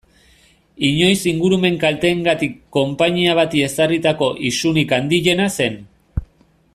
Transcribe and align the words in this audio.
Inoiz 0.87 1.19
ingurumen 1.31 1.75
kalteengatik 1.83 2.55
konpainia 2.79 3.37
bati 3.43 3.63
ezarritako 3.69 4.31
isunik 4.53 4.99
handiena 5.01 5.51
zen. 5.59 5.81